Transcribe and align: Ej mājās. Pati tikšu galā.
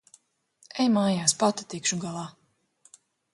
Ej 0.83 0.87
mājās. 0.95 1.35
Pati 1.43 1.67
tikšu 1.75 2.01
galā. 2.07 2.25